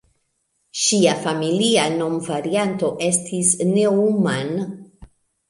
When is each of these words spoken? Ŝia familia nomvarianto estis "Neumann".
Ŝia 0.83 1.11
familia 1.25 1.83
nomvarianto 1.97 2.91
estis 3.09 3.53
"Neumann". 3.75 4.53